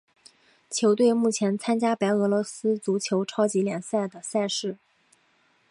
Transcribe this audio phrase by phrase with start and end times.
[0.67, 4.79] 球队目前参加白俄罗斯足球超级联赛的赛事。